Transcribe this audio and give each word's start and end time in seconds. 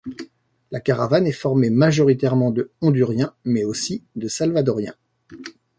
La 0.71 0.79
caravane 0.79 1.27
est 1.27 1.31
formée 1.31 1.69
majoritairement 1.69 2.49
de 2.49 2.71
honduriens, 2.81 3.35
mais 3.45 3.65
aussi 3.65 4.03
de 4.15 4.27
salvadorien. 4.27 4.95